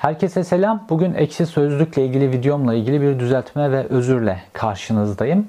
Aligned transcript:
Herkese 0.00 0.44
selam. 0.44 0.84
Bugün 0.90 1.14
ekşi 1.14 1.46
sözlükle 1.46 2.06
ilgili 2.06 2.32
videomla 2.32 2.74
ilgili 2.74 3.00
bir 3.00 3.18
düzeltme 3.18 3.72
ve 3.72 3.86
özürle 3.86 4.38
karşınızdayım. 4.52 5.48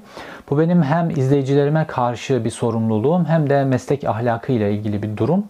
Bu 0.50 0.58
benim 0.58 0.82
hem 0.82 1.10
izleyicilerime 1.10 1.86
karşı 1.86 2.44
bir 2.44 2.50
sorumluluğum 2.50 3.24
hem 3.24 3.50
de 3.50 3.64
meslek 3.64 4.04
ahlakıyla 4.04 4.68
ilgili 4.68 5.02
bir 5.02 5.16
durum. 5.16 5.44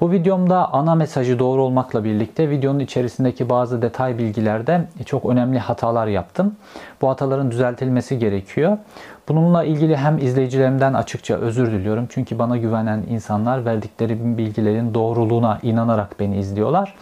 Bu 0.00 0.10
videomda 0.10 0.72
ana 0.72 0.94
mesajı 0.94 1.38
doğru 1.38 1.62
olmakla 1.62 2.04
birlikte 2.04 2.50
videonun 2.50 2.78
içerisindeki 2.78 3.48
bazı 3.48 3.82
detay 3.82 4.18
bilgilerde 4.18 4.88
çok 5.06 5.26
önemli 5.26 5.58
hatalar 5.58 6.06
yaptım. 6.06 6.56
Bu 7.02 7.08
hataların 7.08 7.50
düzeltilmesi 7.50 8.18
gerekiyor. 8.18 8.78
Bununla 9.28 9.64
ilgili 9.64 9.96
hem 9.96 10.18
izleyicilerimden 10.18 10.94
açıkça 10.94 11.36
özür 11.36 11.72
diliyorum. 11.72 12.06
Çünkü 12.10 12.38
bana 12.38 12.56
güvenen 12.56 13.04
insanlar 13.10 13.64
verdikleri 13.64 14.38
bilgilerin 14.38 14.94
doğruluğuna 14.94 15.58
inanarak 15.62 16.20
beni 16.20 16.38
izliyorlar. 16.38 16.94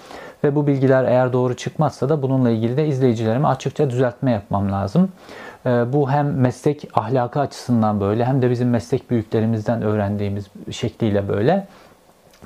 Ve 0.45 0.55
bu 0.55 0.67
bilgiler 0.67 1.05
eğer 1.05 1.33
doğru 1.33 1.57
çıkmazsa 1.57 2.09
da 2.09 2.23
bununla 2.23 2.51
ilgili 2.51 2.77
de 2.77 2.87
izleyicilerime 2.87 3.49
açıkça 3.49 3.91
düzeltme 3.91 4.31
yapmam 4.31 4.73
lazım. 4.73 5.09
Ee, 5.67 5.93
bu 5.93 6.11
hem 6.11 6.37
meslek 6.37 6.89
ahlakı 6.95 7.41
açısından 7.41 8.01
böyle 8.01 8.25
hem 8.25 8.43
de 8.43 8.51
bizim 8.51 8.71
meslek 8.71 9.11
büyüklerimizden 9.11 9.83
öğrendiğimiz 9.83 10.47
şekliyle 10.71 11.29
böyle. 11.29 11.67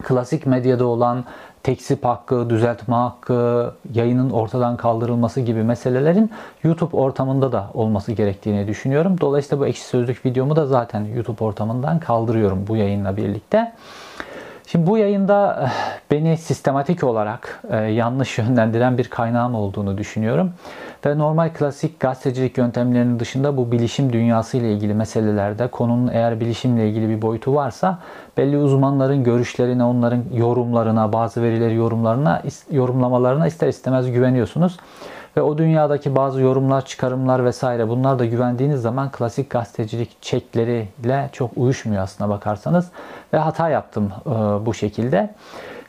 Klasik 0.03 0.47
medyada 0.47 0.87
olan 0.87 1.25
teksip 1.63 2.05
hakkı, 2.05 2.51
düzeltme 2.51 2.95
hakkı, 2.95 3.75
yayının 3.95 4.31
ortadan 4.31 4.77
kaldırılması 4.77 5.41
gibi 5.41 5.63
meselelerin 5.63 6.31
YouTube 6.63 6.97
ortamında 6.97 7.53
da 7.53 7.71
olması 7.75 8.13
gerektiğini 8.13 8.69
düşünüyorum. 8.69 9.17
Dolayısıyla 9.21 9.61
bu 9.61 9.67
ekşi 9.67 9.83
sözlük 9.83 10.27
videomu 10.27 10.57
da 10.57 10.67
zaten 10.67 11.05
YouTube 11.05 11.45
ortamından 11.45 11.99
kaldırıyorum 11.99 12.65
bu 12.69 12.77
yayınla 12.77 13.17
birlikte. 13.17 13.73
Şimdi 14.67 14.87
bu 14.87 14.99
yayında 14.99 15.63
eh, 15.65 16.01
beni 16.11 16.37
sistematik 16.37 17.05
olarak 17.05 17.63
eh, 17.71 17.97
yanlış 17.97 18.39
yönlendiren 18.39 18.99
bir 18.99 19.09
kaynağım 19.09 19.55
olduğunu 19.55 19.99
düşünüyorum. 19.99 20.53
Ve 21.07 21.19
normal 21.19 21.51
klasik 21.55 22.01
gazetecilik 22.01 22.59
yöntemlerinin 22.59 23.21
dışında 23.21 23.57
bu 23.57 23.73
bilişim 23.73 24.13
dünyası 24.13 24.57
ile 24.57 24.73
ilgili 24.73 24.95
meselelerde 24.95 25.67
konunun 25.67 26.11
eğer 26.13 26.41
bilişimle 26.41 26.89
ilgili 26.89 27.09
bir 27.09 27.23
boyutu 27.23 27.55
varsa 27.55 27.99
belli 28.37 28.59
uzmanların 28.59 29.25
görüşlerine, 29.25 29.85
onların 29.85 30.25
yorumlarına, 30.35 31.13
bazı 31.13 31.43
verileri 31.43 31.75
yorumlarına, 31.75 32.43
yorumlamalarına 32.71 33.47
ister 33.47 33.69
istemez 33.69 34.13
güveniyorsunuz. 34.13 34.77
Ve 35.37 35.43
o 35.43 35.59
dünyadaki 35.59 36.17
bazı 36.17 36.41
yorumlar, 36.41 36.85
çıkarımlar 36.85 37.45
vesaire 37.45 37.89
bunlar 37.89 38.19
da 38.19 38.25
güvendiğiniz 38.25 38.81
zaman 38.83 39.11
klasik 39.11 39.51
gazetecilik 39.51 40.23
çekleriyle 40.23 41.31
çok 41.33 41.51
uyuşmuyor 41.57 42.03
aslına 42.03 42.31
bakarsanız. 42.31 42.91
Ve 43.33 43.39
hata 43.39 43.69
yaptım 43.69 44.13
e, 44.27 44.31
bu 44.67 44.75
şekilde. 44.75 45.35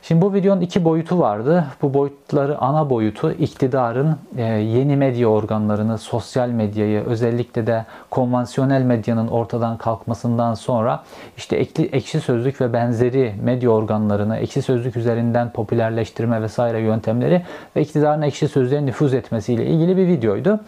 Şimdi 0.02 0.22
bu 0.22 0.34
videonun 0.34 0.60
iki 0.60 0.84
boyutu 0.84 1.18
vardı. 1.18 1.64
Bu 1.82 1.94
boyutları 1.94 2.58
ana 2.58 2.90
boyutu 2.90 3.32
iktidarın 3.32 4.16
e, 4.36 4.42
yeni 4.42 4.96
medya 4.96 5.28
organlarını, 5.28 5.98
sosyal 5.98 6.48
medyayı, 6.48 7.04
özellikle 7.04 7.66
de 7.66 7.84
konvansiyonel 8.10 8.82
medyanın 8.82 9.28
ortadan 9.28 9.76
kalkmasından 9.78 10.54
sonra 10.54 11.02
işte 11.36 11.56
ekşi 11.92 12.20
sözlük 12.20 12.60
ve 12.60 12.72
benzeri 12.72 13.34
medya 13.42 13.70
organlarını 13.70 14.36
ekşi 14.36 14.62
sözlük 14.62 14.96
üzerinden 14.96 15.52
popülerleştirme 15.52 16.42
vesaire 16.42 16.80
yöntemleri 16.80 17.42
ve 17.76 17.80
iktidarın 17.80 18.22
ekşi 18.22 18.48
sözlüğe 18.48 18.86
nüfuz 18.86 19.14
etmesiyle 19.14 19.66
ilgili 19.66 19.96
bir 19.96 20.06
videoydu. 20.06 20.60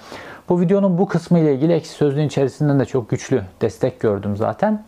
Bu 0.49 0.61
videonun 0.61 0.99
bu 0.99 1.09
kısmı 1.09 1.39
ile 1.39 1.55
ilgili 1.55 1.73
ekşi 1.73 1.91
sözlüğün 1.91 2.27
içerisinden 2.27 2.81
de 2.81 2.85
çok 2.85 3.11
güçlü 3.11 3.43
destek 3.61 4.01
gördüm 4.01 4.37
zaten. 4.37 4.85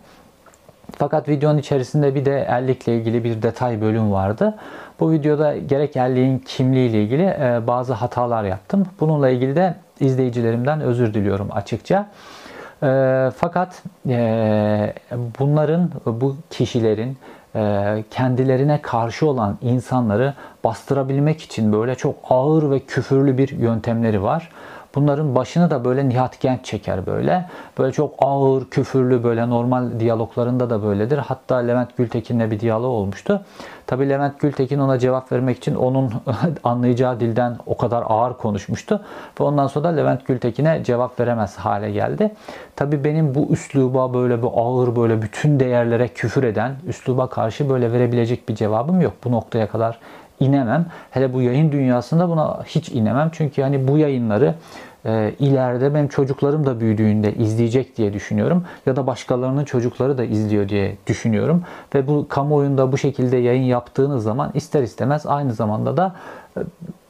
Fakat 0.97 1.29
videonun 1.29 1.59
içerisinde 1.59 2.15
bir 2.15 2.25
de 2.25 2.39
erlikle 2.39 2.97
ilgili 2.97 3.25
bir 3.25 3.43
detay 3.43 3.81
bölüm 3.81 4.13
vardı. 4.13 4.55
Bu 5.01 5.11
videoda 5.11 5.57
gerek 5.57 5.97
erliğin 5.97 6.39
kimliği 6.39 6.91
ile 6.91 7.03
ilgili 7.03 7.23
e, 7.23 7.61
bazı 7.67 7.93
hatalar 7.93 8.45
yaptım. 8.45 8.87
Bununla 9.01 9.29
ilgili 9.29 9.57
de 9.57 9.75
izleyicilerimden 10.01 10.81
özür 10.81 11.15
diliyorum 11.15 11.49
açıkça. 11.53 12.07
E, 12.83 13.31
fakat 13.37 13.83
e, 14.09 14.95
bunların, 15.39 15.91
bu 16.07 16.37
kişilerin 16.51 17.17
kendilerine 18.11 18.83
karşı 18.83 19.29
olan 19.29 19.59
insanları 19.63 20.35
bastırabilmek 20.65 21.43
için 21.43 21.73
böyle 21.73 21.95
çok 21.95 22.15
ağır 22.31 22.71
ve 22.71 22.81
küfürlü 22.81 23.39
bir 23.39 23.49
yöntemleri 23.49 24.23
var. 24.23 24.51
Bunların 24.95 25.35
başını 25.35 25.71
da 25.71 25.85
böyle 25.85 26.09
Nihat 26.09 26.41
Genç 26.41 26.65
çeker 26.65 27.07
böyle. 27.07 27.49
Böyle 27.79 27.93
çok 27.93 28.15
ağır, 28.19 28.65
küfürlü 28.65 29.25
böyle 29.25 29.49
normal 29.49 30.01
diyaloglarında 30.01 30.71
da 30.71 30.83
böyledir. 30.83 31.19
Hatta 31.19 31.57
Levent 31.57 31.97
Gültekin'le 31.97 32.51
bir 32.51 32.61
diyalog 32.61 32.91
olmuştu. 32.91 33.43
Tabii 33.87 34.09
Levent 34.09 34.41
Gültekin 34.41 34.79
ona 34.79 34.99
cevap 34.99 35.33
vermek 35.33 35.57
için 35.57 35.75
onun 35.75 36.13
anlayacağı 36.65 37.21
dilden 37.21 37.57
o 37.67 37.77
kadar 37.77 38.05
ağır 38.09 38.35
konuşmuştu. 38.35 39.01
Ve 39.41 39.45
ondan 39.45 39.67
sonra 39.67 39.85
da 39.85 39.89
Levent 39.89 40.27
Gültekin'e 40.27 40.85
cevap 40.85 41.21
veremez 41.21 41.57
hale 41.57 41.91
geldi. 41.91 42.35
Tabii 42.77 43.05
benim 43.05 43.35
bu 43.35 43.47
üsluba 43.51 44.15
böyle 44.15 44.43
bir 44.43 44.49
ağır 44.55 44.97
böyle 44.97 45.23
bütün 45.23 45.61
değerlere 45.61 46.09
küfür 46.09 46.43
eden 46.43 46.73
üsluba 46.87 47.27
karşı 47.27 47.69
böyle 47.71 47.93
verebilecek 47.93 48.49
bir 48.49 48.55
cevabım 48.55 49.01
yok. 49.01 49.13
Bu 49.25 49.33
noktaya 49.33 49.69
kadar 49.69 49.99
inemem. 50.41 50.87
Hele 51.11 51.33
bu 51.33 51.43
yayın 51.43 51.73
dünyasında 51.73 52.29
buna 52.29 52.63
hiç 52.65 52.89
inemem. 52.89 53.31
Çünkü 53.33 53.63
hani 53.63 53.89
bu 53.89 53.99
yayınları 53.99 54.55
e, 55.07 55.35
ileride 55.39 55.95
benim 55.95 56.09
çocuklarım 56.09 56.67
da 56.67 56.81
büyüdüğünde 56.81 57.35
izleyecek 57.35 57.97
diye 57.97 58.13
düşünüyorum. 58.13 58.65
Ya 58.87 58.97
da 58.97 59.07
başkalarının 59.07 59.65
çocukları 59.65 60.19
da 60.19 60.25
izliyor 60.25 60.69
diye 60.69 60.97
düşünüyorum. 61.07 61.65
Ve 61.95 62.07
bu 62.07 62.27
kamuoyunda 62.29 62.93
bu 62.93 62.99
şekilde 62.99 63.37
yayın 63.37 63.63
yaptığınız 63.63 64.23
zaman 64.23 64.51
ister 64.55 64.83
istemez 64.83 65.27
aynı 65.27 65.53
zamanda 65.53 65.97
da 65.97 66.15
e, 66.57 66.61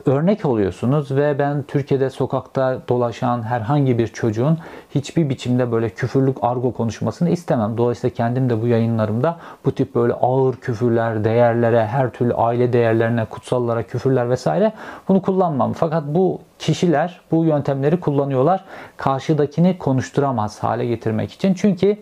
örnek 0.06 0.44
oluyorsunuz 0.44 1.16
ve 1.16 1.38
ben 1.38 1.62
Türkiye'de 1.62 2.10
sokakta 2.10 2.78
dolaşan 2.88 3.42
herhangi 3.42 3.98
bir 3.98 4.06
çocuğun 4.06 4.58
hiçbir 4.94 5.28
biçimde 5.28 5.72
böyle 5.72 5.88
küfürlük 5.88 6.36
argo 6.42 6.72
konuşmasını 6.72 7.30
istemem. 7.30 7.78
Dolayısıyla 7.78 8.14
kendim 8.14 8.50
de 8.50 8.62
bu 8.62 8.66
yayınlarımda 8.66 9.36
bu 9.64 9.72
tip 9.72 9.94
böyle 9.94 10.12
ağır 10.12 10.56
küfürler, 10.56 11.24
değerlere, 11.24 11.86
her 11.86 12.10
türlü 12.10 12.34
aile 12.34 12.72
değerlerine, 12.72 13.24
kutsallara 13.24 13.82
küfürler 13.82 14.30
vesaire 14.30 14.72
bunu 15.08 15.22
kullanmam. 15.22 15.72
Fakat 15.72 16.04
bu 16.06 16.40
kişiler 16.58 17.20
bu 17.30 17.44
yöntemleri 17.44 18.00
kullanıyorlar. 18.00 18.64
Karşıdakini 18.96 19.78
konuşturamaz 19.78 20.62
hale 20.62 20.86
getirmek 20.86 21.32
için. 21.32 21.54
Çünkü 21.54 21.96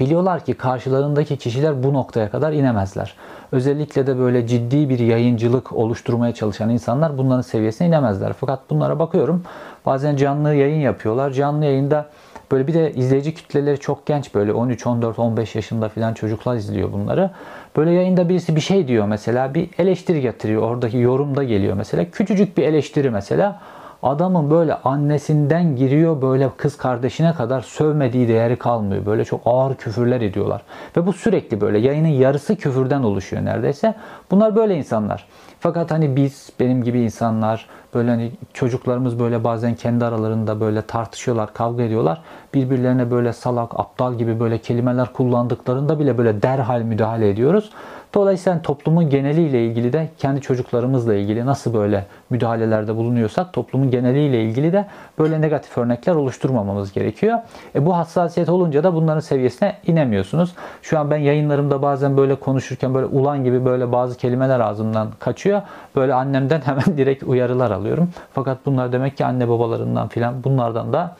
Biliyorlar 0.00 0.44
ki 0.44 0.54
karşılarındaki 0.54 1.36
kişiler 1.36 1.82
bu 1.82 1.92
noktaya 1.92 2.30
kadar 2.30 2.52
inemezler. 2.52 3.14
Özellikle 3.52 4.06
de 4.06 4.18
böyle 4.18 4.46
ciddi 4.46 4.88
bir 4.88 4.98
yayıncılık 4.98 5.72
oluşturmaya 5.72 6.34
çalışan 6.34 6.70
insanlar 6.70 7.18
bunların 7.18 7.42
seviyesine 7.42 7.88
inemezler. 7.88 8.32
Fakat 8.32 8.70
bunlara 8.70 8.98
bakıyorum 8.98 9.42
bazen 9.86 10.16
canlı 10.16 10.54
yayın 10.54 10.80
yapıyorlar. 10.80 11.30
Canlı 11.30 11.64
yayında 11.64 12.06
böyle 12.52 12.66
bir 12.66 12.74
de 12.74 12.92
izleyici 12.92 13.34
kitleleri 13.34 13.78
çok 13.78 14.06
genç 14.06 14.34
böyle 14.34 14.52
13, 14.52 14.86
14, 14.86 15.18
15 15.18 15.54
yaşında 15.54 15.88
filan 15.88 16.14
çocuklar 16.14 16.56
izliyor 16.56 16.92
bunları. 16.92 17.30
Böyle 17.76 17.90
yayında 17.90 18.28
birisi 18.28 18.56
bir 18.56 18.60
şey 18.60 18.88
diyor 18.88 19.06
mesela 19.06 19.54
bir 19.54 19.70
eleştiri 19.78 20.20
getiriyor. 20.20 20.62
Oradaki 20.62 20.98
yorumda 20.98 21.44
geliyor 21.44 21.74
mesela. 21.74 22.10
Küçücük 22.10 22.56
bir 22.56 22.62
eleştiri 22.62 23.10
mesela 23.10 23.60
Adamın 24.02 24.50
böyle 24.50 24.74
annesinden 24.74 25.76
giriyor 25.76 26.22
böyle 26.22 26.50
kız 26.56 26.76
kardeşine 26.76 27.32
kadar 27.34 27.60
sövmediği 27.60 28.28
değeri 28.28 28.56
kalmıyor. 28.56 29.06
Böyle 29.06 29.24
çok 29.24 29.40
ağır 29.44 29.74
küfürler 29.74 30.20
ediyorlar. 30.20 30.62
Ve 30.96 31.06
bu 31.06 31.12
sürekli 31.12 31.60
böyle 31.60 31.78
yayının 31.78 32.08
yarısı 32.08 32.56
küfürden 32.56 33.02
oluşuyor 33.02 33.44
neredeyse. 33.44 33.94
Bunlar 34.30 34.56
böyle 34.56 34.76
insanlar. 34.76 35.26
Fakat 35.60 35.90
hani 35.90 36.16
biz 36.16 36.50
benim 36.60 36.82
gibi 36.82 37.00
insanlar 37.00 37.66
böyle 37.94 38.10
hani 38.10 38.32
çocuklarımız 38.52 39.18
böyle 39.18 39.44
bazen 39.44 39.74
kendi 39.74 40.04
aralarında 40.04 40.60
böyle 40.60 40.82
tartışıyorlar, 40.82 41.54
kavga 41.54 41.82
ediyorlar. 41.82 42.22
Birbirlerine 42.54 43.10
böyle 43.10 43.32
salak, 43.32 43.80
aptal 43.80 44.14
gibi 44.14 44.40
böyle 44.40 44.58
kelimeler 44.58 45.12
kullandıklarında 45.12 45.98
bile 45.98 46.18
böyle 46.18 46.42
derhal 46.42 46.80
müdahale 46.80 47.30
ediyoruz. 47.30 47.70
Dolayısıyla 48.14 48.62
toplumun 48.62 49.10
geneliyle 49.10 49.66
ilgili 49.66 49.92
de 49.92 50.08
kendi 50.18 50.40
çocuklarımızla 50.40 51.14
ilgili 51.14 51.46
nasıl 51.46 51.74
böyle 51.74 52.06
müdahalelerde 52.30 52.96
bulunuyorsak 52.96 53.52
toplumun 53.52 53.90
geneliyle 53.90 54.42
ilgili 54.42 54.72
de 54.72 54.86
böyle 55.18 55.40
negatif 55.40 55.78
örnekler 55.78 56.14
oluşturmamamız 56.14 56.92
gerekiyor. 56.92 57.38
E 57.74 57.86
bu 57.86 57.96
hassasiyet 57.96 58.48
olunca 58.48 58.84
da 58.84 58.94
bunların 58.94 59.20
seviyesine 59.20 59.76
inemiyorsunuz. 59.86 60.54
Şu 60.82 60.98
an 60.98 61.10
ben 61.10 61.16
yayınlarımda 61.16 61.82
bazen 61.82 62.16
böyle 62.16 62.34
konuşurken 62.34 62.94
böyle 62.94 63.06
ulan 63.06 63.44
gibi 63.44 63.64
böyle 63.64 63.92
bazı 63.92 64.16
kelimeler 64.16 64.60
ağzımdan 64.60 65.08
kaçıyor. 65.18 65.62
Böyle 65.96 66.14
annemden 66.14 66.60
hemen 66.64 66.98
direkt 66.98 67.22
uyarılar 67.22 67.70
alıyorum. 67.70 68.10
Fakat 68.32 68.58
bunlar 68.66 68.92
demek 68.92 69.16
ki 69.16 69.24
anne 69.24 69.48
babalarından 69.48 70.08
filan 70.08 70.44
bunlardan 70.44 70.92
da 70.92 71.16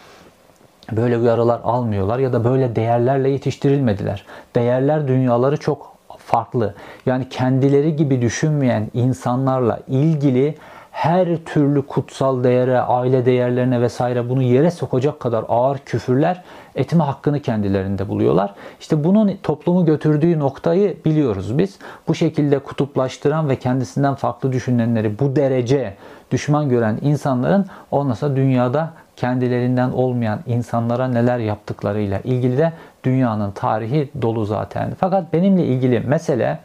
böyle 0.93 1.19
uyarılar 1.19 1.61
almıyorlar 1.65 2.19
ya 2.19 2.33
da 2.33 2.45
böyle 2.45 2.77
değerlerle 2.77 3.31
yetiştirilmediler. 3.31 4.25
Değerler 4.55 5.09
dünyaları 5.09 5.57
çok 5.57 5.92
farklı. 6.33 6.75
Yani 7.07 7.29
kendileri 7.29 7.97
gibi 7.97 8.23
düşünmeyen 8.23 8.89
insanlarla 8.95 9.81
ilgili 9.89 10.55
her 10.93 11.37
türlü 11.37 11.87
kutsal 11.87 12.45
değere, 12.45 12.81
aile 12.81 13.27
değerlerine 13.27 13.81
vesaire 13.81 14.29
bunu 14.29 14.43
yere 14.43 14.71
sokacak 14.71 15.21
kadar 15.21 15.45
ağır 15.49 15.79
küfürler 15.79 16.43
etme 16.75 17.05
hakkını 17.05 17.41
kendilerinde 17.41 18.09
buluyorlar. 18.09 18.55
İşte 18.81 19.05
bunun 19.05 19.39
toplumu 19.43 19.85
götürdüğü 19.85 20.39
noktayı 20.39 20.97
biliyoruz 21.05 21.59
biz. 21.59 21.79
Bu 22.09 22.15
şekilde 22.15 22.59
kutuplaştıran 22.59 23.49
ve 23.49 23.57
kendisinden 23.57 24.15
farklı 24.15 24.53
düşünenleri 24.53 25.19
bu 25.19 25.37
derece 25.37 25.95
düşman 26.31 26.69
gören 26.69 26.99
insanların 27.03 27.67
ondan 27.91 28.37
dünyada 28.37 28.93
kendilerinden 29.17 29.91
olmayan 29.91 30.41
insanlara 30.47 31.09
neler 31.09 31.39
yaptıklarıyla 31.39 32.21
ilgili 32.25 32.59
de 32.59 32.73
dünyanın 33.05 33.51
tarihi 33.51 34.11
dolu 34.23 34.45
zaten. 34.45 34.93
Fakat 35.01 35.33
benimle 35.33 35.65
ilgili 35.65 36.01
mesele 36.01 36.59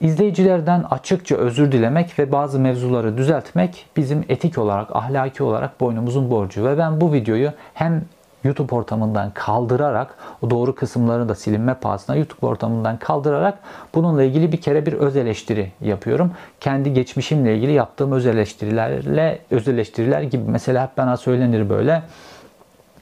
izleyicilerden 0.00 0.84
açıkça 0.90 1.36
özür 1.36 1.72
dilemek 1.72 2.18
ve 2.18 2.32
bazı 2.32 2.58
mevzuları 2.60 3.16
düzeltmek 3.16 3.86
bizim 3.96 4.24
etik 4.28 4.58
olarak, 4.58 4.96
ahlaki 4.96 5.42
olarak 5.42 5.80
boynumuzun 5.80 6.30
borcu. 6.30 6.64
Ve 6.64 6.78
ben 6.78 7.00
bu 7.00 7.12
videoyu 7.12 7.52
hem 7.74 8.04
YouTube 8.44 8.74
ortamından 8.74 9.30
kaldırarak 9.30 10.14
o 10.42 10.50
doğru 10.50 10.74
kısımlarını 10.74 11.28
da 11.28 11.34
silinme 11.34 11.74
pahasına 11.74 12.16
YouTube 12.16 12.46
ortamından 12.46 12.96
kaldırarak 12.96 13.58
bununla 13.94 14.22
ilgili 14.22 14.52
bir 14.52 14.60
kere 14.60 14.86
bir 14.86 14.92
öz 14.92 15.16
eleştiri 15.16 15.72
yapıyorum. 15.80 16.32
Kendi 16.60 16.92
geçmişimle 16.92 17.56
ilgili 17.56 17.72
yaptığım 17.72 18.12
öz 18.12 18.26
eleştirilerle 18.26 19.38
öz 19.50 19.68
eleştiriler 19.68 20.22
gibi 20.22 20.50
mesela 20.50 20.82
hep 20.82 20.96
bana 20.96 21.16
söylenir 21.16 21.70
böyle 21.70 22.02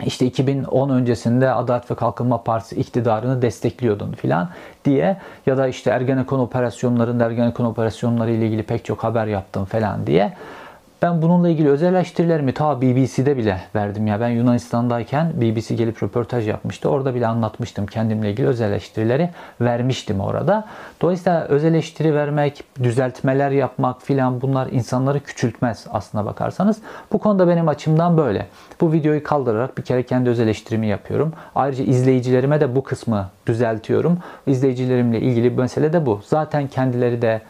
işte 0.04 0.26
2010 0.26 0.90
öncesinde 0.90 1.50
Adalet 1.50 1.90
ve 1.90 1.94
Kalkınma 1.94 2.42
Partisi 2.42 2.76
iktidarını 2.76 3.42
destekliyordun 3.42 4.12
filan 4.12 4.50
diye 4.84 5.16
ya 5.46 5.56
da 5.56 5.68
işte 5.68 5.90
Ergenekon 5.90 6.38
operasyonlarında 6.38 7.24
Ergenekon 7.24 7.64
operasyonları 7.64 8.30
ile 8.30 8.46
ilgili 8.46 8.62
pek 8.62 8.84
çok 8.84 9.04
haber 9.04 9.26
yaptım 9.26 9.64
falan 9.64 10.06
diye 10.06 10.32
ben 11.06 11.22
bununla 11.22 11.48
ilgili 11.48 11.68
özel 11.68 11.94
eleştirilerimi 11.94 12.54
ta 12.54 12.80
BBC'de 12.82 13.36
bile 13.36 13.60
verdim 13.74 14.06
ya. 14.06 14.20
Ben 14.20 14.28
Yunanistan'dayken 14.28 15.32
BBC 15.40 15.74
gelip 15.74 16.02
röportaj 16.02 16.48
yapmıştı. 16.48 16.90
Orada 16.90 17.14
bile 17.14 17.26
anlatmıştım 17.26 17.86
kendimle 17.86 18.30
ilgili 18.30 18.46
özel 18.46 18.70
eleştirileri 18.70 19.30
vermiştim 19.60 20.20
orada. 20.20 20.64
Dolayısıyla 21.00 21.44
özel 21.44 21.82
vermek, 22.00 22.64
düzeltmeler 22.82 23.50
yapmak 23.50 24.02
filan 24.02 24.40
bunlar 24.40 24.66
insanları 24.66 25.20
küçültmez 25.20 25.86
aslına 25.90 26.24
bakarsanız. 26.24 26.78
Bu 27.12 27.18
konuda 27.18 27.48
benim 27.48 27.68
açımdan 27.68 28.16
böyle. 28.16 28.46
Bu 28.80 28.92
videoyu 28.92 29.22
kaldırarak 29.22 29.78
bir 29.78 29.82
kere 29.82 30.02
kendi 30.02 30.30
özel 30.30 30.44
eleştirimi 30.44 30.86
yapıyorum. 30.86 31.32
Ayrıca 31.54 31.84
izleyicilerime 31.84 32.60
de 32.60 32.76
bu 32.76 32.82
kısmı 32.82 33.28
düzeltiyorum. 33.46 34.18
İzleyicilerimle 34.46 35.20
ilgili 35.20 35.50
mesele 35.50 35.92
de 35.92 36.06
bu. 36.06 36.20
Zaten 36.26 36.66
kendileri 36.66 37.22
de 37.22 37.40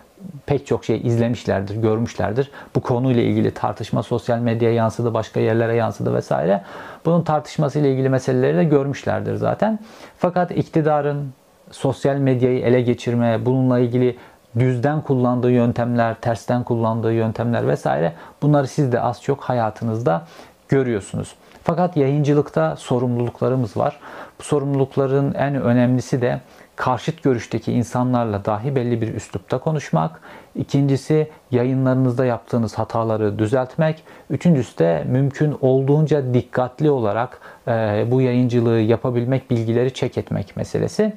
pek 0.46 0.66
çok 0.66 0.84
şey 0.84 1.00
izlemişlerdir, 1.04 1.76
görmüşlerdir. 1.76 2.50
Bu 2.74 2.80
konuyla 2.80 3.22
ilgili 3.22 3.50
tartışma 3.50 4.02
sosyal 4.02 4.38
medyaya 4.38 4.74
yansıdı, 4.74 5.14
başka 5.14 5.40
yerlere 5.40 5.74
yansıdı 5.74 6.14
vesaire. 6.14 6.62
Bunun 7.04 7.22
tartışması 7.22 7.78
ile 7.78 7.92
ilgili 7.92 8.08
meseleleri 8.08 8.56
de 8.56 8.64
görmüşlerdir 8.64 9.34
zaten. 9.34 9.78
Fakat 10.18 10.50
iktidarın 10.50 11.32
sosyal 11.70 12.16
medyayı 12.16 12.60
ele 12.60 12.80
geçirme, 12.80 13.46
bununla 13.46 13.78
ilgili 13.78 14.16
düzden 14.58 15.00
kullandığı 15.00 15.50
yöntemler, 15.50 16.14
tersten 16.14 16.64
kullandığı 16.64 17.12
yöntemler 17.12 17.68
vesaire 17.68 18.12
bunları 18.42 18.66
siz 18.66 18.92
de 18.92 19.00
az 19.00 19.22
çok 19.22 19.40
hayatınızda 19.40 20.26
görüyorsunuz. 20.68 21.34
Fakat 21.62 21.96
yayıncılıkta 21.96 22.76
sorumluluklarımız 22.76 23.76
var. 23.76 24.00
Bu 24.38 24.42
sorumlulukların 24.42 25.34
en 25.34 25.54
önemlisi 25.54 26.20
de 26.20 26.40
karşıt 26.76 27.22
görüşteki 27.22 27.72
insanlarla 27.72 28.44
dahi 28.44 28.76
belli 28.76 29.00
bir 29.00 29.14
üslupta 29.14 29.58
konuşmak. 29.58 30.20
İkincisi 30.54 31.30
yayınlarınızda 31.50 32.24
yaptığınız 32.24 32.78
hataları 32.78 33.38
düzeltmek. 33.38 34.02
Üçüncüsü 34.30 34.78
de 34.78 35.04
mümkün 35.08 35.56
olduğunca 35.60 36.34
dikkatli 36.34 36.90
olarak 36.90 37.40
e, 37.68 38.06
bu 38.10 38.20
yayıncılığı 38.20 38.80
yapabilmek, 38.80 39.50
bilgileri 39.50 39.94
çek 39.94 40.18
etmek 40.18 40.56
meselesi. 40.56 41.12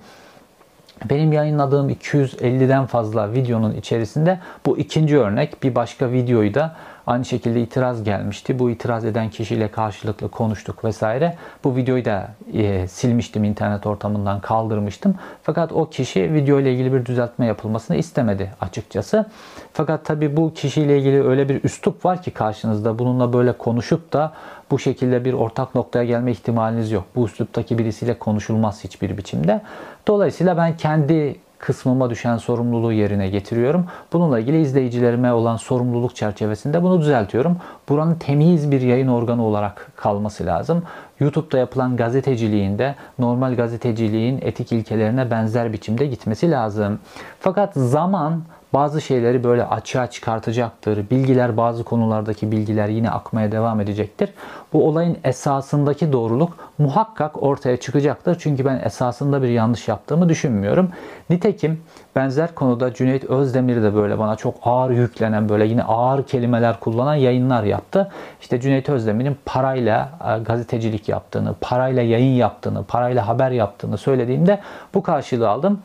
Benim 1.09 1.33
yayınladığım 1.33 1.89
250'den 1.89 2.85
fazla 2.85 3.33
videonun 3.33 3.75
içerisinde 3.75 4.39
bu 4.65 4.77
ikinci 4.77 5.19
örnek. 5.19 5.63
Bir 5.63 5.75
başka 5.75 6.11
videoyu 6.11 6.53
da 6.53 6.75
Aynı 7.09 7.25
şekilde 7.25 7.61
itiraz 7.61 8.03
gelmişti. 8.03 8.59
Bu 8.59 8.69
itiraz 8.69 9.05
eden 9.05 9.29
kişiyle 9.29 9.67
karşılıklı 9.67 10.29
konuştuk 10.29 10.85
vesaire. 10.85 11.35
Bu 11.63 11.75
videoyu 11.75 12.05
da 12.05 12.27
e, 12.53 12.87
silmiştim 12.87 13.43
internet 13.43 13.87
ortamından 13.87 14.41
kaldırmıştım. 14.41 15.15
Fakat 15.43 15.71
o 15.71 15.89
kişi 15.89 16.33
video 16.33 16.59
ile 16.59 16.73
ilgili 16.73 16.93
bir 16.93 17.05
düzeltme 17.05 17.45
yapılmasını 17.45 17.97
istemedi 17.97 18.51
açıkçası. 18.61 19.25
Fakat 19.73 20.05
tabi 20.05 20.37
bu 20.37 20.53
kişiyle 20.53 20.99
ilgili 20.99 21.23
öyle 21.23 21.49
bir 21.49 21.63
üslup 21.63 22.05
var 22.05 22.21
ki 22.21 22.31
karşınızda 22.31 22.99
bununla 22.99 23.33
böyle 23.33 23.51
konuşup 23.51 24.13
da 24.13 24.33
bu 24.71 24.79
şekilde 24.79 25.25
bir 25.25 25.33
ortak 25.33 25.75
noktaya 25.75 26.05
gelme 26.05 26.31
ihtimaliniz 26.31 26.91
yok. 26.91 27.05
Bu 27.15 27.25
üsluptaki 27.25 27.77
birisiyle 27.77 28.19
konuşulmaz 28.19 28.83
hiçbir 28.83 29.17
biçimde. 29.17 29.61
Dolayısıyla 30.07 30.57
ben 30.57 30.77
kendi 30.77 31.35
kısmıma 31.59 32.09
düşen 32.09 32.37
sorumluluğu 32.37 32.93
yerine 32.93 33.29
getiriyorum. 33.29 33.85
Bununla 34.13 34.39
ilgili 34.39 34.61
izleyicilerime 34.61 35.33
olan 35.33 35.57
sorumluluk 35.57 36.15
çerçevesinde 36.15 36.83
bunu 36.83 37.01
düzeltiyorum. 37.01 37.57
Buranın 37.89 38.15
temiz 38.15 38.71
bir 38.71 38.81
yayın 38.81 39.07
organı 39.07 39.45
olarak 39.45 39.91
kalması 39.95 40.45
lazım. 40.45 40.83
YouTube'da 41.19 41.57
yapılan 41.57 41.97
gazeteciliğinde 41.97 42.95
normal 43.19 43.55
gazeteciliğin 43.55 44.39
etik 44.41 44.71
ilkelerine 44.71 45.31
benzer 45.31 45.73
biçimde 45.73 46.05
gitmesi 46.05 46.51
lazım. 46.51 46.99
Fakat 47.39 47.73
zaman 47.73 48.41
bazı 48.73 49.01
şeyleri 49.01 49.43
böyle 49.43 49.65
açığa 49.65 50.07
çıkartacaktır. 50.07 51.09
Bilgiler 51.09 51.57
bazı 51.57 51.83
konulardaki 51.83 52.51
bilgiler 52.51 52.87
yine 52.87 53.09
akmaya 53.09 53.51
devam 53.51 53.81
edecektir. 53.81 54.29
Bu 54.73 54.87
olayın 54.87 55.17
esasındaki 55.23 56.13
doğruluk 56.13 56.57
muhakkak 56.77 57.43
ortaya 57.43 57.77
çıkacaktır. 57.77 58.37
Çünkü 58.39 58.65
ben 58.65 58.81
esasında 58.83 59.41
bir 59.41 59.49
yanlış 59.49 59.87
yaptığımı 59.87 60.29
düşünmüyorum. 60.29 60.89
Nitekim 61.29 61.81
benzer 62.15 62.55
konuda 62.55 62.93
Cüneyt 62.93 63.23
Özdemir 63.23 63.83
de 63.83 63.95
böyle 63.95 64.19
bana 64.19 64.35
çok 64.35 64.55
ağır 64.63 64.89
yüklenen 64.91 65.49
böyle 65.49 65.65
yine 65.65 65.83
ağır 65.83 66.23
kelimeler 66.23 66.79
kullanan 66.79 67.15
yayınlar 67.15 67.63
yaptı. 67.63 68.11
İşte 68.41 68.61
Cüneyt 68.61 68.89
Özdemir'in 68.89 69.37
parayla 69.45 70.09
e, 70.27 70.43
gazetecilik 70.43 71.09
yaptığını, 71.09 71.55
parayla 71.61 72.03
yayın 72.03 72.35
yaptığını, 72.35 72.83
parayla 72.83 73.27
haber 73.27 73.51
yaptığını 73.51 73.97
söylediğimde 73.97 74.59
bu 74.93 75.03
karşılığı 75.03 75.49
aldım. 75.49 75.79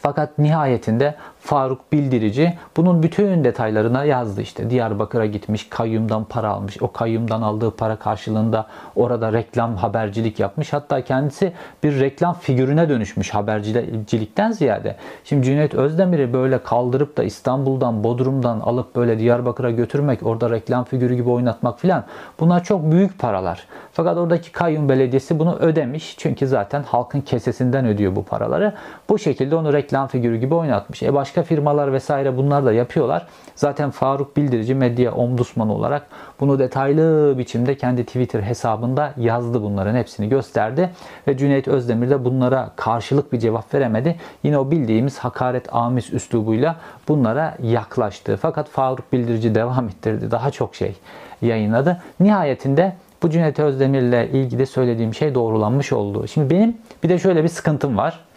Fakat 0.00 0.38
nihayetinde 0.38 1.14
Faruk 1.40 1.92
Bildirici 1.92 2.54
bunun 2.76 3.02
bütün 3.02 3.44
detaylarına 3.44 4.04
yazdı 4.04 4.40
işte. 4.42 4.70
Diyarbakır'a 4.70 5.26
gitmiş, 5.26 5.68
kayyumdan 5.68 6.24
para 6.24 6.48
almış. 6.48 6.82
O 6.82 6.92
kayyumdan 6.92 7.42
aldığı 7.42 7.70
para 7.70 7.96
karşılığında 7.96 8.66
orada 8.96 9.32
reklam 9.32 9.76
habercilik 9.76 10.40
yapmış. 10.40 10.72
Hatta 10.72 11.04
kendisi 11.04 11.52
bir 11.82 12.00
reklam 12.00 12.34
figürüne 12.34 12.88
dönüşmüş 12.88 13.30
habercilikten 13.30 14.52
ziyade. 14.52 14.96
Şimdi 15.24 15.46
Cüneyt 15.46 15.74
Özdemir'i 15.74 16.32
böyle 16.32 16.62
kaldırıp 16.62 17.16
da 17.16 17.24
İstanbul'dan, 17.24 18.04
Bodrum'dan 18.04 18.60
alıp 18.60 18.96
böyle 18.96 19.18
Diyarbakır'a 19.18 19.70
götürmek, 19.70 20.26
orada 20.26 20.50
reklam 20.50 20.84
figürü 20.84 21.14
gibi 21.14 21.30
oynatmak 21.30 21.80
filan 21.80 22.04
bunlar 22.40 22.64
çok 22.64 22.92
büyük 22.92 23.18
paralar. 23.18 23.66
Fakat 23.92 24.16
oradaki 24.16 24.52
kayyum 24.52 24.88
belediyesi 24.88 25.38
bunu 25.38 25.56
ödemiş. 25.56 26.14
Çünkü 26.18 26.46
zaten 26.46 26.82
halkın 26.82 27.20
kesesinden 27.20 27.86
ödüyor 27.86 28.16
bu 28.16 28.24
paraları. 28.24 28.74
Bu 29.08 29.18
şekilde 29.18 29.56
onu 29.56 29.72
reklam 29.78 30.08
figürü 30.08 30.36
gibi 30.36 30.54
oynatmış. 30.54 31.02
E 31.02 31.14
başka 31.14 31.42
firmalar 31.42 31.92
vesaire 31.92 32.36
bunlar 32.36 32.64
da 32.64 32.72
yapıyorlar. 32.72 33.26
Zaten 33.56 33.90
Faruk 33.90 34.36
Bildirici 34.36 34.74
medya 34.74 35.12
omdusmanı 35.12 35.74
olarak 35.74 36.06
bunu 36.40 36.58
detaylı 36.58 37.34
biçimde 37.38 37.76
kendi 37.76 38.06
Twitter 38.06 38.42
hesabında 38.42 39.14
yazdı 39.16 39.62
bunların 39.62 39.94
hepsini 39.94 40.28
gösterdi. 40.28 40.90
Ve 41.28 41.36
Cüneyt 41.36 41.68
Özdemir 41.68 42.10
de 42.10 42.24
bunlara 42.24 42.70
karşılık 42.76 43.32
bir 43.32 43.38
cevap 43.38 43.74
veremedi. 43.74 44.16
Yine 44.42 44.58
o 44.58 44.70
bildiğimiz 44.70 45.18
hakaret 45.18 45.74
amis 45.74 46.12
üslubuyla 46.12 46.76
bunlara 47.08 47.56
yaklaştı. 47.62 48.38
Fakat 48.42 48.68
Faruk 48.68 49.12
Bildirici 49.12 49.54
devam 49.54 49.88
ettirdi. 49.88 50.30
Daha 50.30 50.50
çok 50.50 50.74
şey 50.74 50.96
yayınladı. 51.42 52.02
Nihayetinde 52.20 52.96
bu 53.22 53.30
Cüneyt 53.30 53.58
Özdemir 53.58 54.02
ile 54.02 54.28
ilgili 54.28 54.66
söylediğim 54.66 55.14
şey 55.14 55.34
doğrulanmış 55.34 55.92
oldu. 55.92 56.28
Şimdi 56.28 56.54
benim 56.54 56.76
bir 57.02 57.08
de 57.08 57.18
şöyle 57.18 57.42
bir 57.42 57.48
sıkıntım 57.48 57.96
var. 57.96 58.27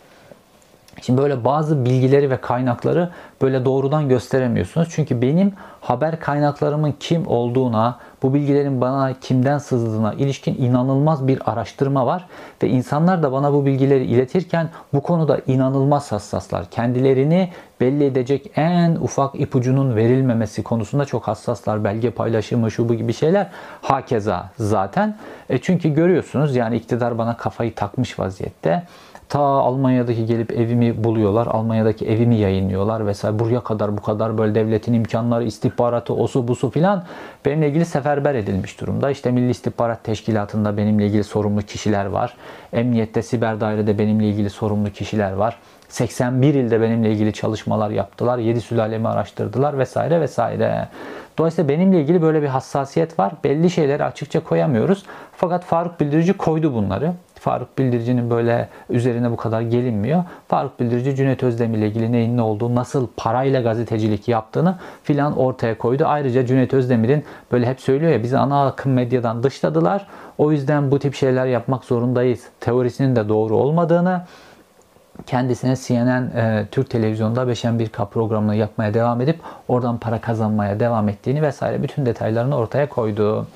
Şimdi 1.01 1.21
böyle 1.21 1.43
bazı 1.43 1.85
bilgileri 1.85 2.29
ve 2.29 2.41
kaynakları 2.41 3.09
böyle 3.41 3.65
doğrudan 3.65 4.09
gösteremiyorsunuz. 4.09 4.87
Çünkü 4.91 5.21
benim 5.21 5.53
haber 5.81 6.19
kaynaklarımın 6.19 6.93
kim 6.99 7.27
olduğuna, 7.27 7.99
bu 8.23 8.33
bilgilerin 8.33 8.81
bana 8.81 9.13
kimden 9.13 9.57
sızdığına 9.57 10.13
ilişkin 10.13 10.55
inanılmaz 10.55 11.27
bir 11.27 11.51
araştırma 11.51 12.05
var. 12.05 12.27
Ve 12.63 12.69
insanlar 12.69 13.23
da 13.23 13.31
bana 13.31 13.53
bu 13.53 13.65
bilgileri 13.65 14.05
iletirken 14.05 14.69
bu 14.93 15.01
konuda 15.01 15.39
inanılmaz 15.47 16.11
hassaslar. 16.11 16.65
Kendilerini 16.71 17.49
belli 17.79 18.05
edecek 18.05 18.51
en 18.55 18.95
ufak 18.95 19.39
ipucunun 19.39 19.95
verilmemesi 19.95 20.63
konusunda 20.63 21.05
çok 21.05 21.27
hassaslar. 21.27 21.83
Belge 21.83 22.11
paylaşımı, 22.11 22.71
şu 22.71 22.89
bu 22.89 22.93
gibi 22.93 23.13
şeyler 23.13 23.47
hakeza 23.81 24.49
zaten. 24.57 25.17
E 25.49 25.57
çünkü 25.57 25.89
görüyorsunuz 25.89 26.55
yani 26.55 26.75
iktidar 26.75 27.17
bana 27.17 27.37
kafayı 27.37 27.75
takmış 27.75 28.19
vaziyette 28.19 28.83
Ta 29.31 29.39
Almanya'daki 29.39 30.25
gelip 30.25 30.51
evimi 30.51 31.03
buluyorlar. 31.03 31.47
Almanya'daki 31.47 32.07
evimi 32.07 32.35
yayınlıyorlar 32.35 33.07
vesaire. 33.07 33.30
Buraya 33.39 33.63
kadar 33.63 33.97
bu 33.97 34.01
kadar 34.01 34.37
böyle 34.37 34.55
devletin 34.55 34.93
imkanları, 34.93 35.43
istihbaratı, 35.43 36.13
osu 36.13 36.47
busu 36.47 36.69
filan 36.69 37.03
benimle 37.45 37.69
ilgili 37.69 37.85
seferber 37.85 38.35
edilmiş 38.35 38.81
durumda. 38.81 39.11
İşte 39.11 39.31
Milli 39.31 39.49
İstihbarat 39.49 40.03
Teşkilatı'nda 40.03 40.77
benimle 40.77 41.05
ilgili 41.05 41.23
sorumlu 41.23 41.61
kişiler 41.61 42.05
var. 42.05 42.37
Emniyette, 42.73 43.21
siber 43.21 43.61
dairede 43.61 43.99
benimle 43.99 44.29
ilgili 44.29 44.49
sorumlu 44.49 44.89
kişiler 44.89 45.33
var. 45.33 45.57
81 45.89 46.53
ilde 46.53 46.81
benimle 46.81 47.11
ilgili 47.11 47.33
çalışmalar 47.33 47.89
yaptılar. 47.89 48.37
7 48.37 48.61
sülalemi 48.61 49.07
araştırdılar 49.07 49.77
vesaire 49.77 50.21
vesaire. 50.21 50.87
Dolayısıyla 51.37 51.69
benimle 51.69 52.01
ilgili 52.01 52.21
böyle 52.21 52.41
bir 52.41 52.47
hassasiyet 52.47 53.19
var. 53.19 53.33
Belli 53.43 53.69
şeyleri 53.69 54.03
açıkça 54.03 54.43
koyamıyoruz. 54.43 55.05
Fakat 55.37 55.63
Faruk 55.63 55.99
Bildirici 55.99 56.33
koydu 56.33 56.73
bunları. 56.73 57.13
Faruk 57.41 57.77
Bildirici'nin 57.77 58.29
böyle 58.29 58.69
üzerine 58.89 59.31
bu 59.31 59.35
kadar 59.35 59.61
gelinmiyor. 59.61 60.23
Faruk 60.47 60.79
Bildirici 60.79 61.15
Cüneyt 61.15 61.43
Özdemir 61.43 61.77
ile 61.77 61.87
ilgili 61.87 62.11
neyin 62.11 62.37
ne 62.37 62.41
olduğu, 62.41 62.75
nasıl 62.75 63.07
parayla 63.17 63.61
gazetecilik 63.61 64.27
yaptığını 64.27 64.75
filan 65.03 65.37
ortaya 65.37 65.77
koydu. 65.77 66.03
Ayrıca 66.07 66.45
Cüneyt 66.45 66.73
Özdemir'in 66.73 67.23
böyle 67.51 67.65
hep 67.65 67.81
söylüyor 67.81 68.11
ya 68.11 68.23
bizi 68.23 68.37
ana 68.37 68.67
akım 68.67 68.93
medyadan 68.93 69.43
dışladılar. 69.43 70.07
O 70.37 70.51
yüzden 70.51 70.91
bu 70.91 70.99
tip 70.99 71.15
şeyler 71.15 71.45
yapmak 71.45 71.85
zorundayız. 71.85 72.43
Teorisinin 72.59 73.15
de 73.15 73.29
doğru 73.29 73.57
olmadığını, 73.57 74.21
kendisine 75.25 75.75
CNN 75.75 76.23
e, 76.35 76.67
Türk 76.71 76.89
televizyonda 76.89 77.41
5'en 77.41 77.79
1K 77.79 78.09
programını 78.09 78.55
yapmaya 78.55 78.93
devam 78.93 79.21
edip 79.21 79.39
oradan 79.67 79.97
para 79.97 80.21
kazanmaya 80.21 80.79
devam 80.79 81.09
ettiğini 81.09 81.41
vesaire 81.41 81.83
bütün 81.83 82.05
detaylarını 82.05 82.57
ortaya 82.57 82.89
koydu. 82.89 83.47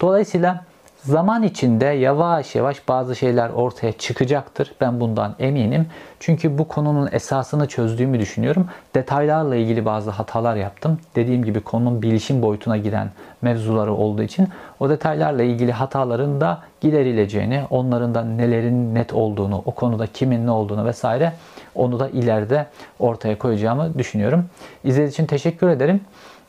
Dolayısıyla 0.00 0.64
zaman 1.04 1.42
içinde 1.42 1.84
yavaş 1.84 2.54
yavaş 2.54 2.88
bazı 2.88 3.16
şeyler 3.16 3.50
ortaya 3.50 3.92
çıkacaktır. 3.92 4.72
Ben 4.80 5.00
bundan 5.00 5.34
eminim. 5.38 5.86
Çünkü 6.20 6.58
bu 6.58 6.68
konunun 6.68 7.08
esasını 7.12 7.68
çözdüğümü 7.68 8.20
düşünüyorum. 8.20 8.66
Detaylarla 8.94 9.56
ilgili 9.56 9.84
bazı 9.84 10.10
hatalar 10.10 10.56
yaptım. 10.56 10.98
Dediğim 11.16 11.44
gibi 11.44 11.60
konunun 11.60 12.02
bilişim 12.02 12.42
boyutuna 12.42 12.76
giden 12.76 13.10
mevzuları 13.42 13.94
olduğu 13.94 14.22
için 14.22 14.48
o 14.80 14.88
detaylarla 14.88 15.42
ilgili 15.42 15.72
hataların 15.72 16.40
da 16.40 16.58
giderileceğini, 16.80 17.62
onların 17.70 18.14
da 18.14 18.24
nelerin 18.24 18.94
net 18.94 19.12
olduğunu, 19.12 19.62
o 19.64 19.70
konuda 19.70 20.06
kimin 20.06 20.46
ne 20.46 20.50
olduğunu 20.50 20.84
vesaire 20.84 21.32
onu 21.74 22.00
da 22.00 22.08
ileride 22.08 22.66
ortaya 22.98 23.38
koyacağımı 23.38 23.98
düşünüyorum. 23.98 24.44
İzlediğiniz 24.84 25.12
için 25.12 25.26
teşekkür 25.26 25.68
ederim. 25.68 26.00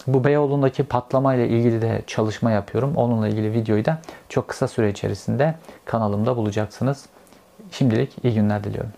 Bu 0.07 0.23
Beyoğlu'ndaki 0.23 0.83
patlama 0.83 1.35
ile 1.35 1.47
ilgili 1.47 1.81
de 1.81 2.01
çalışma 2.07 2.51
yapıyorum. 2.51 2.95
Onunla 2.95 3.27
ilgili 3.27 3.53
videoyu 3.53 3.85
da 3.85 3.97
çok 4.29 4.47
kısa 4.47 4.67
süre 4.67 4.89
içerisinde 4.89 5.55
kanalımda 5.85 6.37
bulacaksınız. 6.37 7.05
Şimdilik 7.71 8.17
iyi 8.23 8.33
günler 8.33 8.63
diliyorum. 8.63 8.91